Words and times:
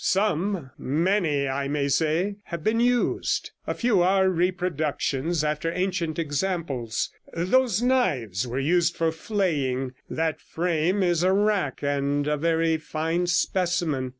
Some— 0.03 0.71
many, 0.79 1.47
I 1.47 1.67
may 1.67 1.87
say— 1.87 2.33
have 2.45 2.63
been 2.63 2.79
used; 2.79 3.51
a 3.67 3.75
few 3.75 4.01
are 4.01 4.27
reproductions 4.31 5.43
after 5.43 5.71
ancient 5.71 6.17
examples. 6.17 7.11
Those 7.35 7.83
knives 7.83 8.47
were 8.47 8.57
used 8.57 8.95
for 8.95 9.11
flaying; 9.11 9.93
that 10.09 10.41
frame 10.41 11.03
is 11.03 11.21
a 11.21 11.33
rack, 11.33 11.83
and 11.83 12.25
a 12.27 12.35
very 12.35 12.77
fine 12.77 13.27
specimen. 13.27 14.09